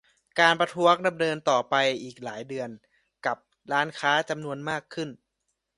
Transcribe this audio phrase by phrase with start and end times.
[0.39, 2.69] การประท้วงดำเนินต่อไปอีกหลายเดือน
[3.25, 3.37] กับ
[3.71, 5.09] ร้านค้าจำนวนมากขึ้น